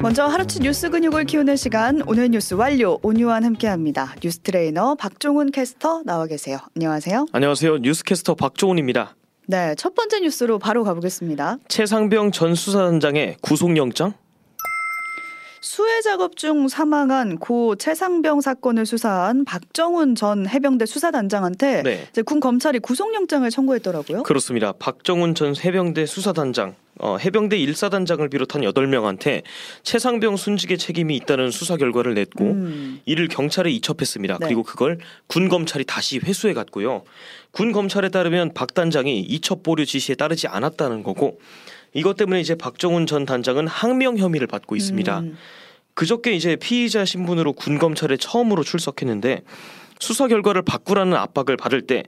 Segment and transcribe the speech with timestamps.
[0.00, 4.14] 먼저 하루치 뉴스 근육을 키우는 시간 오늘 뉴스 완료 오뉴완 함께합니다.
[4.20, 6.58] 뉴스 트레이너 박종훈 캐스터 나와 계세요.
[6.76, 7.26] 안녕하세요.
[7.32, 7.78] 안녕하세요.
[7.78, 9.14] 뉴스 캐스터 박종훈입니다.
[9.46, 11.58] 네, 첫 번째 뉴스로 바로 가보겠습니다.
[11.68, 14.14] 채 상병 전 수사단장의 구속영장?
[15.62, 22.08] 수해 작업 중 사망한 고 채 상병 사건을 수사한 박정훈 전 해병대 수사단장한테 네.
[22.10, 24.24] 이제 군 검찰이 구속영장을 청구했더라고요.
[24.24, 24.72] 그렇습니다.
[24.72, 29.44] 박정훈 전 해병대 수사단장, 어, 해병대 1사단장을 비롯한 8명한테
[29.84, 34.38] 최상병 순직의 책임이 있다는 수사 결과를 냈고 음, 이를 경찰에 이첩했습니다.
[34.40, 34.46] 네.
[34.46, 34.98] 그리고 그걸
[35.28, 37.04] 군 검찰이 다시 회수해 갔고요.
[37.52, 41.38] 군 검찰에 따르면 박 단장이 이첩 보류 지시에 따르지 않았다는 거고
[41.94, 45.20] 이것 때문에 이제 박정훈 전 단장은 항명 혐의를 받고 있습니다.
[45.20, 45.36] 음,
[45.94, 49.42] 그저께 이제 피의자 신분으로 군 검찰에 처음으로 출석했는데
[50.00, 52.04] 수사 결과를 바꾸라는 압박을 받을 때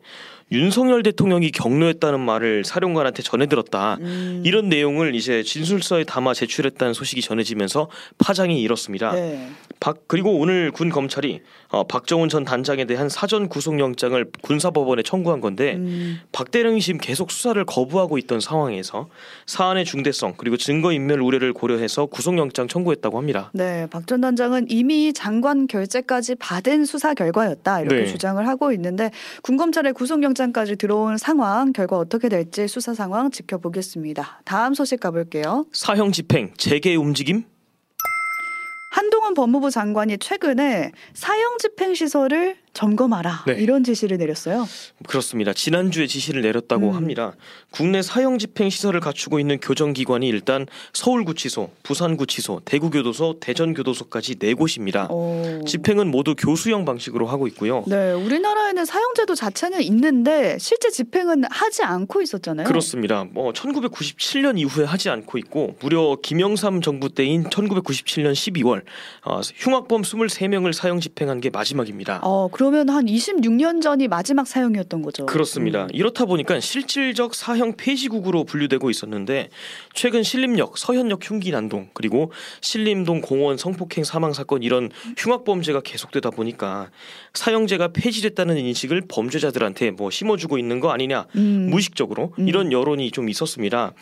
[0.52, 3.96] 윤석열 대통령이 격려했다는 말을 사령관한테 전해 들었다.
[4.00, 9.12] 음, 이런 내용을 이제 진술서에 담아 제출했다는 소식이 전해지면서 파장이 일었습니다.
[9.12, 9.48] 네.
[9.80, 15.74] 박 그리고 오늘 군 검찰이 어, 박정훈 전 단장에 대한 사전 구속영장을 군사법원에 청구한 건데
[15.74, 19.08] 음, 박 대령이 지금 계속 수사를 거부하고 있던 상황에서
[19.46, 23.50] 사안의 중대성 그리고 증거 인멸 우려를 고려해서 구속영장 청구했다고 합니다.
[23.54, 28.06] 네, 박 전 단장은 이미 장관 결재까지 받은 수사 결과였다 이렇게 네.
[28.06, 29.10] 주장을 하고 있는데
[29.42, 34.42] 군 검찰의 구속영 장까지 들어온 상황 결과 어떻게 될지 수사 상황 지켜보겠습니다.
[34.44, 35.66] 다음 소식 가볼게요.
[35.72, 37.44] 사형 집행 재개 움직임
[38.92, 43.54] 한동훈 법무부 장관이 최근에 사형 집행 시설을 점검하라 네.
[43.54, 44.66] 이런 지시를 내렸어요.
[45.08, 45.52] 그렇습니다.
[45.52, 46.94] 지난주에 지시를 내렸다고 음.
[46.94, 47.34] 합니다.
[47.70, 55.06] 국내 사형 집행 시설을 갖추고 있는 교정기관이 일단 서울구치소, 부산구치소, 대구교도소, 대전교도소까지 네 곳입니다.
[55.10, 55.64] 오.
[55.64, 57.84] 집행은 모두 교수형 방식으로 하고 있고요.
[57.86, 62.66] 네, 우리나라에는 사형제도 자체는 있는데 실제 집행은 하지 않고 있었잖아요.
[62.66, 63.24] 그렇습니다.
[63.30, 68.82] 뭐 1997년 이후에 하지 않고 있고 무려 김영삼 정부 때인 1997년 12월
[69.24, 72.18] 어, 흉악범 23명을 사형 집행한 게 마지막입니다.
[72.22, 75.26] 어, 그 러면 한 26년 전이 마지막 사형이었던 거죠.
[75.26, 75.84] 그렇습니다.
[75.84, 75.88] 음.
[75.92, 79.50] 이렇다 보니까 실질적 사형 폐지국으로 분류되고 있었는데
[79.92, 86.30] 최근 신림역, 서현역 흉기 난동 그리고 신림동 공원 성폭행 사망 사건 이런 흉악 범죄가 계속되다
[86.30, 86.90] 보니까
[87.34, 91.68] 사형제가 폐지됐다는 인식을 범죄자들한테 뭐 심어주고 있는 거 아니냐 음.
[91.70, 92.48] 무의식적으로 음.
[92.48, 93.92] 이런 여론이 좀 있었습니다.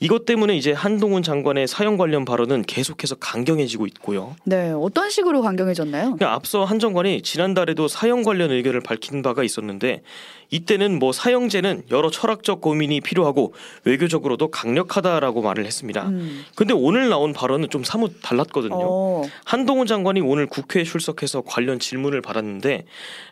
[0.00, 4.36] 이것 때문에 이제 한동훈 장관의 사형 관련 발언은 계속해서 강경해지고 있고요.
[4.44, 6.16] 네, 어떤 식으로 강경해졌나요?
[6.16, 10.02] 그냥 앞서 한 장관이 지난달에도 사형 관련 의견을 밝힌 바가 있었는데
[10.50, 13.54] 이때는 뭐 사형제는 여러 철학적 고민이 필요하고
[13.84, 16.08] 외교적으로도 강력하다라고 말을 했습니다.
[16.08, 16.44] 음.
[16.54, 18.78] 근데 오늘 나온 발언은 좀 사뭇 달랐거든요.
[18.80, 22.84] 어, 한동훈 장관이 오늘 국회에 출석해서 관련 질문을 받았는데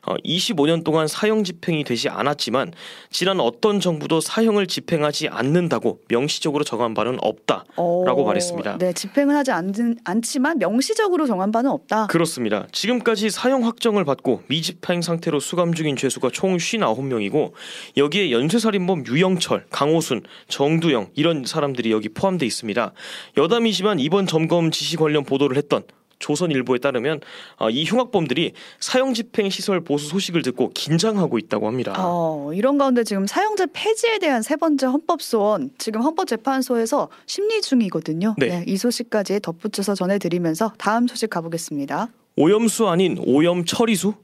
[0.06, 2.72] 어, 25년 동안 사형 집행이 되지 않았지만
[3.10, 8.78] 지난 어떤 정부도 사형을 집행하지 않는다고 명시적으로 정한 바는 없다라고 어, 말했습니다.
[8.78, 9.72] 네, 집행은 하지 않,
[10.04, 12.06] 않지만 명시적으로 정한 바는 없다.
[12.08, 12.66] 그렇습니다.
[12.72, 17.52] 지금까지 사형 확정을 받고 미집행 상태로 수감 중인 죄수가 총 59명이고
[17.96, 22.92] 여기에 연쇄살인범 유영철, 강호순, 정두영 이런 사람들이 여기 포함돼 있습니다.
[23.36, 25.84] 여담이지만 이번 점검 지시 관련 보도를 했던
[26.18, 27.20] 조선일보에 따르면
[27.58, 31.94] 어, 이 흉악범들이 사형 집행 시설 보수 소식을 듣고 긴장하고 있다고 합니다.
[31.98, 38.34] 어, 이런 가운데 지금 사형제 폐지에 대한 세 번째 헌법 소원 지금 헌법재판소에서 심리 중이거든요.
[38.38, 38.64] 네.
[38.66, 42.08] 이 소식까지 덧붙여서 전해드리면서 다음 소식 가보겠습니다.
[42.36, 44.14] 오염수 아닌 오염 처리수?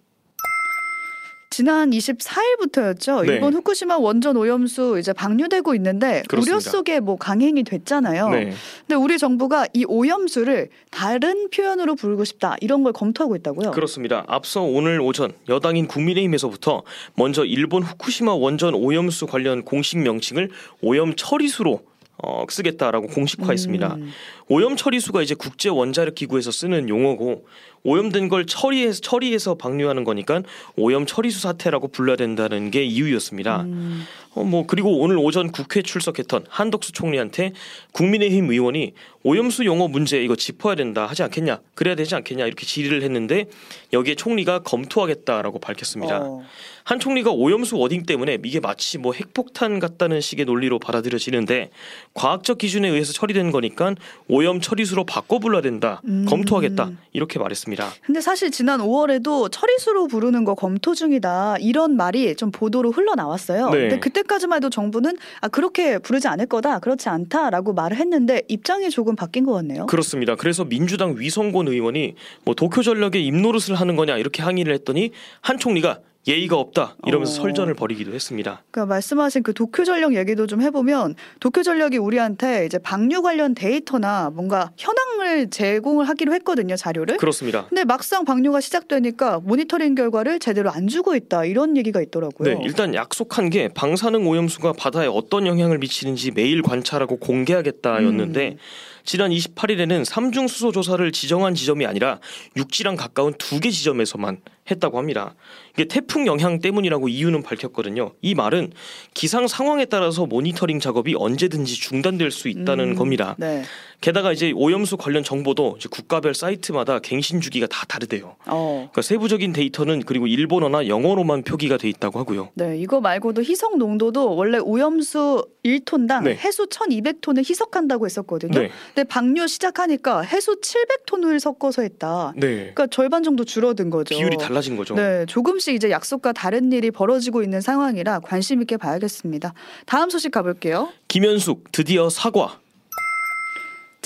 [1.52, 3.26] 지난 24일부터였죠.
[3.26, 3.34] 네.
[3.34, 6.56] 일본 후쿠시마 원전 오염수 이제 방류되고 있는데 그렇습니다.
[6.56, 8.30] 우려 속에 뭐 강행이 됐잖아요.
[8.30, 8.52] 네.
[8.80, 13.72] 근데 우리 정부가 이 오염수를 다른 표현으로 부르고 싶다 이런 걸 검토하고 있다고요.
[13.72, 14.24] 그렇습니다.
[14.28, 16.82] 앞서 오늘 오전 여당인 국민의힘에서부터
[17.14, 20.48] 먼저 일본 후쿠시마 원전 오염수 관련 공식 명칭을
[20.80, 21.82] 오염 처리수로
[22.18, 23.94] 어, 쓰겠다라고 공식화했습니다.
[23.94, 24.12] 음.
[24.48, 27.44] 오염 처리수가 이제 국제 원자력 기구에서 쓰는 용어고
[27.84, 30.42] 오염된 걸 처리해서 처리해서 방류하는 거니까
[30.76, 33.62] 오염 처리수 사태라고 불러야 된다는 게 이유였습니다.
[33.62, 34.04] 음.
[34.34, 37.52] 어, 뭐 그리고 오늘 오전 국회 출석했던 한덕수 총리한테
[37.92, 43.02] 국민의힘 의원이 오염수 용어 문제 이거 짚어야 된다 하지 않겠냐 그래야 되지 않겠냐 이렇게 질의를
[43.02, 43.46] 했는데
[43.92, 46.20] 여기에 총리가 검토하겠다라고 밝혔습니다.
[46.22, 46.42] 어.
[46.84, 51.70] 한 총리가 오염수 워딩 때문에 이게 마치 뭐 핵폭탄 같다는 식의 논리로 받아들여지는데
[52.14, 53.94] 과학적 기준에 의해서 처리된 거니까
[54.28, 56.24] 오염 처리수로 바꿔 불러야 된다 음.
[56.28, 57.90] 검토하겠다 이렇게 말했습니다.
[58.04, 63.70] 근데 사실 지난 5월에도 처리수로 부르는 거 검토 중이다 이런 말이 좀 보도로 흘러나왔어요.
[63.70, 63.78] 네.
[63.80, 69.16] 근데 그때까지만 해도 정부는 아 그렇게 부르지 않을 거다 그렇지 않다라고 말을 했는데 입장이 조금
[69.16, 69.86] 바뀐 것 같네요.
[69.86, 70.34] 그렇습니다.
[70.36, 72.14] 그래서 민주당 위성곤 의원이
[72.44, 75.10] 뭐 도쿄 전력에 입노릇을 하는 거냐 이렇게 항의를 했더니
[75.40, 77.42] 한 총리가 예의가 없다 이러면서 어.
[77.42, 78.62] 설전을 벌이기도 했습니다.
[78.70, 84.30] 그러니까 말씀하신 그 도쿄 전력 얘기도 좀 해보면 도쿄 전력이 우리한테 이제 방류 관련 데이터나
[84.30, 87.16] 뭔가 현황을 제공을 하기로 했거든요 자료를.
[87.16, 87.66] 그렇습니다.
[87.68, 92.54] 근데 막상 방류가 시작되니까 모니터링 결과를 제대로 안 주고 있다 이런 얘기가 있더라고요.
[92.54, 98.58] 네, 일단 약속한 게 방사능 오염수가 바다에 어떤 영향을 미치는지 매일 관찰하고 공개하겠다였는데 음.
[99.04, 102.20] 지난 28일에는 삼중 수소 조사를 지정한 지점이 아니라
[102.56, 104.38] 육지랑 가까운 두 개 지점에서만
[104.70, 105.34] 했다고 합니다.
[105.74, 108.12] 이게 태풍 영향 때문이라고 이유는 밝혔거든요.
[108.22, 108.72] 이 말은
[109.14, 113.36] 기상 상황에 따라서 모니터링 작업이 언제든지 중단될 수 있다는 음, 겁니다.
[113.38, 113.62] 네.
[114.02, 118.36] 게다가 이제 오염수 관련 정보도 이제 국가별 사이트마다 갱신 주기가 다 다르대요.
[118.46, 118.88] 어.
[118.90, 122.50] 그러니까 세부적인 데이터는 그리고 일본어나 영어로만 표기가 돼 있다고 하고요.
[122.54, 126.34] 네, 이거 말고도 희석 농도도 원래 오염수 1톤당 네.
[126.34, 128.58] 해수 1,200톤을 희석한다고 했었거든요.
[128.58, 128.70] 네.
[128.92, 132.32] 근데 방류 시작하니까 해수 700톤을 섞어서 했다.
[132.36, 132.56] 네.
[132.56, 134.16] 그러니까 절반 정도 줄어든 거죠.
[134.16, 134.96] 비율이 달라진 거죠.
[134.96, 139.54] 네, 조금씩 이제 약속과 다른 일이 벌어지고 있는 상황이라 관심 있게 봐야겠습니다.
[139.86, 140.88] 다음 소식 가볼게요.
[141.06, 142.61] 김현숙 드디어 사과.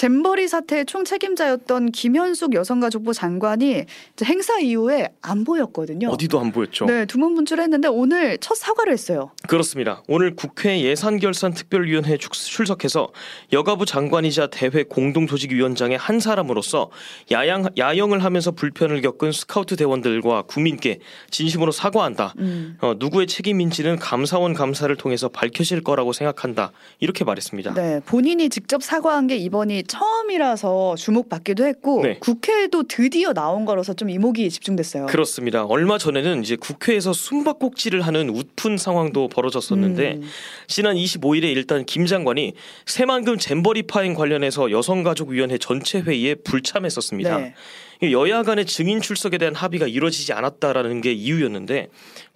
[0.06, 3.86] 잼버리 사태의 총책임자였던 김현숙 여성가족부 장관이
[4.24, 6.08] 행사 이후에 안 보였거든요.
[6.10, 6.84] 어디도 안 보였죠.
[6.84, 9.30] 네, 두문 분출했는데 오늘 첫 사과를 했어요.
[9.48, 10.02] 그렇습니다.
[10.06, 13.08] 오늘 국회 예산결산특별위원회 출- 출석해서
[13.54, 16.90] 여가부 장관이자 대회 공동조직위원장의 한 사람으로서
[17.30, 20.98] 야양, 야영을 하면서 불편을 겪은 스카우트 대원들과 국민께
[21.30, 22.34] 진심으로 사과한다.
[22.38, 22.76] 음.
[22.82, 26.72] 어, 누구의 책임인지는 감사원 감사를 통해서 밝혀질 거라고 생각한다.
[27.00, 27.72] 이렇게 말했습니다.
[27.72, 32.18] 네, 본인이 직접 사과한 게 이번이 처음이라서 주목받기도 했고 네.
[32.18, 35.06] 국회에도 드디어 나온 거라서 좀 이목이 집중됐어요.
[35.06, 35.64] 그렇습니다.
[35.64, 40.22] 얼마 전에는 이제 국회에서 숨바꼭질을 하는 웃픈 상황도 벌어졌었는데 음.
[40.66, 42.54] 지난 25일에 일단 김 장관이
[42.86, 47.38] 새만금 잼버리 파행 관련해서 여성가족위원회 전체 회의에 불참했었습니다.
[47.38, 47.54] 네.
[48.02, 51.88] 여야 간의 증인 출석에 대한 합의가 이루어지지 않았다라는 게 이유였는데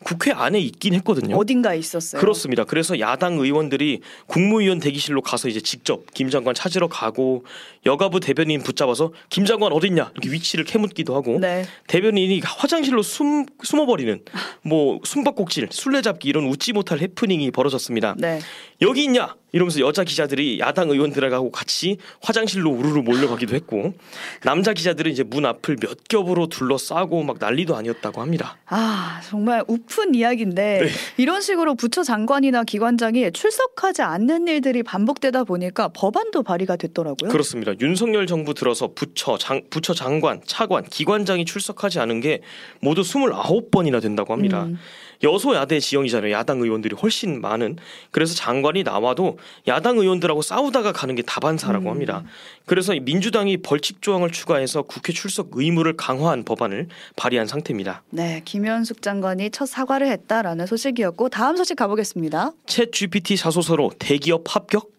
[0.02, 1.36] 국회 안에 있긴 했거든요.
[1.36, 2.20] 어딘가에 있었어요.
[2.20, 2.64] 그렇습니다.
[2.64, 7.44] 그래서 야당 의원들이 국무위원 대기실로 가서 이제 직접 김 장관 찾으러 가고
[7.84, 11.66] 여가부 대변인 붙잡아서 김 장관 어딨냐 이렇게 위치를 캐묻기도 하고 네.
[11.86, 14.22] 대변인이 화장실로 숨 숨어버리는
[14.62, 18.14] 뭐 숨바꼭질, 술래잡기 이런 웃지 못할 해프닝이 벌어졌습니다.
[18.18, 18.40] 네.
[18.82, 23.94] 여기 있냐 이러면서 여자 기자들이 야당 의원들하고 같이 화장실로 우르르 몰려가기도 했고
[24.42, 28.56] 남자 기자들은 이제 문 앞을 몇 겹으로 둘러싸고 막 난리도 아니었다고 합니다.
[28.66, 30.88] 아 정말 우픈 이야기인데 네.
[31.16, 37.30] 이런 식으로 부처 장관이나 기관장이 출석하지 않는 일들이 반복되다 보니까 법안도 발의가 됐더라고요.
[37.30, 37.72] 그렇습니다.
[37.80, 42.40] 윤석열 정부 들어서 부처 장 부처 장관, 차관, 기관장이 출석하지 않은 게
[42.80, 44.64] 모두 29번이나 된다고 합니다.
[44.64, 44.78] 음.
[45.22, 46.32] 여소야대 지형이잖아요.
[46.32, 47.76] 야당 의원들이 훨씬 많은.
[48.10, 49.38] 그래서 장관이 나와도
[49.68, 51.90] 야당 의원들하고 싸우다가 가는 게 다반사라고 음.
[51.90, 52.24] 합니다.
[52.66, 58.02] 그래서 이 민주당이 벌칙 조항을 추가해서 국회 출석 의무를 강화한 법안을 발의한 상태입니다.
[58.10, 62.52] 네, 김현숙 장관이 첫 사과를 했다라는 소식이었고 다음 소식 가보겠습니다.
[62.66, 64.90] 챗 GPT 자소서로 대기업 합격?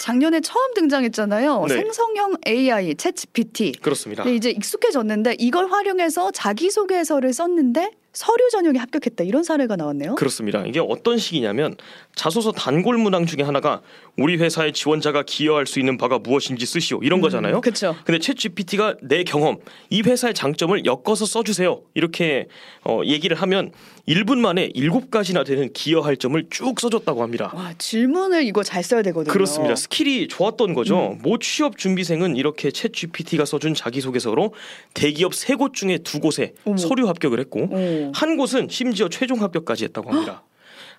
[0.00, 1.66] 작년에 처음 등장했잖아요.
[1.68, 1.74] 네.
[1.74, 3.72] 생성형 AI 챗 GPT.
[3.82, 4.22] 그렇습니다.
[4.22, 10.16] 근데 이제 익숙해졌는데 이걸 활용해서 자기소개서를 썼는데 서류 전형에 합격했다 이런 사례가 나왔네요.
[10.16, 10.64] 그렇습니다.
[10.66, 11.76] 이게 어떤 식이냐면
[12.16, 13.80] 자소서 단골 문항 중에 하나가
[14.16, 17.60] 우리 회사의 지원자가 기여할 수 있는 바가 무엇인지 쓰시오 이런 거잖아요.
[17.60, 17.94] 그렇죠.
[18.04, 21.80] 근데 ChatGPT가 내 경험, 이 회사의 장점을 엮어서 써주세요.
[21.94, 22.48] 이렇게
[22.84, 23.70] 어, 얘기를 하면
[24.08, 27.52] 1분 만에 7가지나 되는 기여할 점을 쭉 써줬다고 합니다.
[27.54, 29.32] 와 질문을 이거 잘 써야 되거든요.
[29.32, 29.76] 그렇습니다.
[29.76, 31.12] skill이 좋았던 거죠.
[31.12, 31.18] 음.
[31.22, 34.54] 모 취업 준비생은 이렇게 ChatGPT가 써준 자기소개서로
[34.94, 36.76] 대기업 세 곳 중에 두 곳에 어머.
[36.76, 38.07] 서류 합격을 했고 오.
[38.14, 40.42] 한 곳은 심지어 최종 합격까지 했다고 합니다.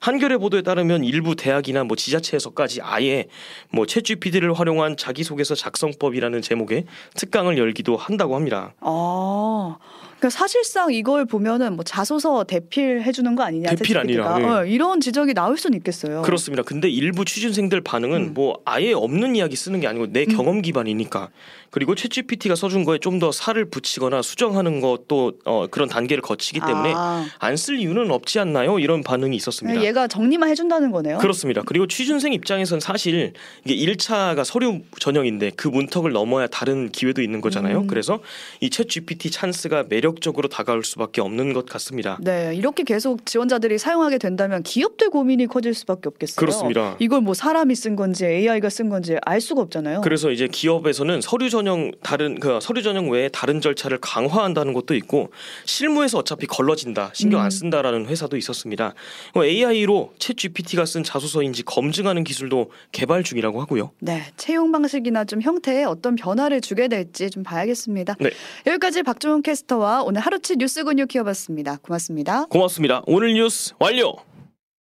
[0.01, 3.28] 한겨레 보도에 따르면 일부 대학이나 뭐 지자체에서까지 아예
[3.72, 6.86] 뭐 챗GPT를 활용한 자기소개서 작성법이라는 제목의
[7.16, 8.74] 특강을 열기도 한다고 합니다.
[8.80, 9.78] 아,
[10.20, 13.70] 그러니까 사실상 이걸 보면은 뭐 자소서 대필해 주는 거 아니냐?
[13.70, 14.38] 대필 아니라.
[14.38, 14.46] 네.
[14.46, 16.22] 어, 이런 지적이 나올 수는 있겠어요.
[16.24, 16.62] 그렇습니다.
[16.64, 18.34] 근데 일부 취준생들 반응은 음.
[18.34, 21.30] 뭐 아예 없는 이야기 쓰는 게 아니고 내 경험 기반이니까
[21.72, 26.94] 그리고 챗GPT가 써준 거에 좀 더 살을 붙이거나 수정하는 것도 어, 그런 단계를 거치기 때문에
[26.96, 28.80] 아, 안쓸 이유는 없지 않나요?
[28.80, 29.84] 이런 반응이 있었습니다.
[29.84, 31.18] 얘가 정리만 해준다는 거네요.
[31.18, 31.62] 그렇습니다.
[31.66, 33.34] 그리고 취준생 입장에선 사실
[33.66, 37.80] 이게 1차가 서류 전형인데 그 문턱을 넘어야 다른 기회도 있는 거잖아요.
[37.80, 37.88] 음.
[37.88, 38.20] 그래서
[38.62, 42.18] 이 챗 GPT 찬스가 매력 적으로 다가올 수밖에 없는 것 같습니다.
[42.22, 46.36] 네, 이렇게 계속 지원자들이 사용하게 된다면 기업들 고민이 커질 수밖에 없겠어요.
[46.36, 46.96] 그렇습니다.
[47.00, 50.01] 이걸 뭐 사람이 쓴 건지 AI가 쓴 건지 알 수가 없잖아요.
[50.01, 55.32] 그래서 이제 기업에서는 서류 전형 다른 그 서류 전형 외에 다른 절차를 강화한다는 것도 있고
[55.66, 57.46] 실무에서 어차피 걸러진다 신경 음.
[57.46, 58.94] 안 쓴다라는 회사도 있었습니다.
[59.36, 63.92] AI로 챗 GPT가 쓴 자소서인지 검증하는 기술도 개발 중이라고 하고요.
[64.00, 68.16] 네, 채용 방식이나 좀 형태에 어떤 변화를 주게 될지 좀 봐야겠습니다.
[68.20, 68.30] 네.
[68.68, 71.77] 여기까지 박종훈 캐스터와 오늘 하루치 뉴스 근육 키워봤습니다.
[71.82, 72.46] 고맙습니다.
[72.46, 73.01] 고맙습니다.
[73.06, 74.29] 오늘 뉴스 완료.